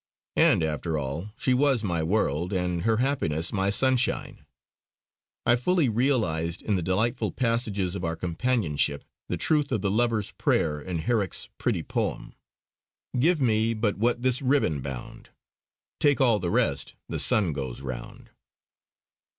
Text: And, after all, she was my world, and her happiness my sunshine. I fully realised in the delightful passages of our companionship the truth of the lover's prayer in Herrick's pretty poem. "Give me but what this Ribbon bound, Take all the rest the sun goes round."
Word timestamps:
And, 0.39 0.63
after 0.63 0.97
all, 0.97 1.29
she 1.37 1.53
was 1.53 1.83
my 1.83 2.01
world, 2.01 2.51
and 2.53 2.85
her 2.85 2.97
happiness 2.97 3.53
my 3.53 3.69
sunshine. 3.69 4.47
I 5.45 5.55
fully 5.55 5.89
realised 5.89 6.63
in 6.63 6.75
the 6.75 6.81
delightful 6.81 7.31
passages 7.31 7.93
of 7.95 8.03
our 8.03 8.15
companionship 8.15 9.03
the 9.27 9.37
truth 9.37 9.71
of 9.71 9.81
the 9.83 9.91
lover's 9.91 10.31
prayer 10.31 10.81
in 10.81 10.97
Herrick's 10.97 11.49
pretty 11.59 11.83
poem. 11.83 12.33
"Give 13.19 13.39
me 13.39 13.75
but 13.75 13.99
what 13.99 14.23
this 14.23 14.41
Ribbon 14.41 14.81
bound, 14.81 15.29
Take 15.99 16.19
all 16.19 16.39
the 16.39 16.49
rest 16.49 16.95
the 17.07 17.19
sun 17.19 17.53
goes 17.53 17.81
round." 17.81 18.31